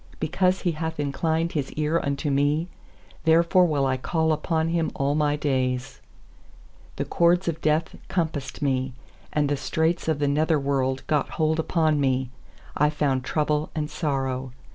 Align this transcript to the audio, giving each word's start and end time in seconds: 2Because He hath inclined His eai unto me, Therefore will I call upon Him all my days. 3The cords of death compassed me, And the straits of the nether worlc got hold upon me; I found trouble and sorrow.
2Because 0.19 0.61
He 0.63 0.71
hath 0.71 0.99
inclined 0.99 1.51
His 1.51 1.69
eai 1.75 2.03
unto 2.03 2.31
me, 2.31 2.67
Therefore 3.25 3.67
will 3.67 3.85
I 3.85 3.97
call 3.97 4.33
upon 4.33 4.69
Him 4.69 4.89
all 4.95 5.13
my 5.13 5.35
days. 5.35 6.01
3The 6.97 7.07
cords 7.07 7.47
of 7.47 7.61
death 7.61 7.95
compassed 8.07 8.63
me, 8.63 8.95
And 9.31 9.47
the 9.47 9.55
straits 9.55 10.07
of 10.07 10.17
the 10.17 10.27
nether 10.27 10.59
worlc 10.59 11.05
got 11.05 11.29
hold 11.37 11.59
upon 11.59 11.99
me; 12.01 12.31
I 12.75 12.89
found 12.89 13.23
trouble 13.23 13.69
and 13.75 13.91
sorrow. 13.91 14.53